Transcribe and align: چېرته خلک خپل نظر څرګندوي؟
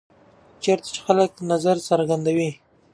چېرته 0.63 0.89
خلک 1.05 1.29
خپل 1.35 1.45
نظر 1.53 1.75
څرګندوي؟ 1.89 2.49